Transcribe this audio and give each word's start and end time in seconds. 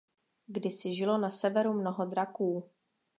Kdysi 0.47 0.93
žilo 0.95 1.17
na 1.17 1.31
severu 1.31 1.73
mnoho 1.73 2.05
draků. 2.05 2.63